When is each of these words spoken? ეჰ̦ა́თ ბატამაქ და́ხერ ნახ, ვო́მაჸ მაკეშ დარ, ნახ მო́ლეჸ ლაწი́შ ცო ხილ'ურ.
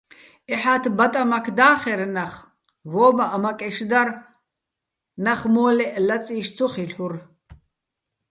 ეჰ̦ა́თ 0.53 0.83
ბატამაქ 0.97 1.45
და́ხერ 1.57 2.01
ნახ, 2.15 2.33
ვო́მაჸ 2.91 3.33
მაკეშ 3.43 3.77
დარ, 3.91 4.09
ნახ 5.23 5.41
მო́ლეჸ 5.53 5.91
ლაწი́შ 6.07 6.47
ცო 6.55 6.67
ხილ'ურ. 6.73 7.13